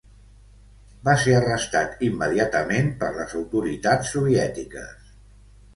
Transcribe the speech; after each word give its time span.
Va 1.09 1.13
ser 1.23 1.35
arrestat 1.41 2.01
immediatament 2.09 2.91
per 3.05 3.11
les 3.19 3.39
autoritats 3.43 4.15
soviètiques. 4.17 5.15